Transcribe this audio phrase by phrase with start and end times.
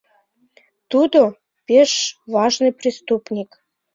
[0.91, 1.21] Тудо—
[1.67, 1.91] пеш
[2.33, 3.49] важный преступник.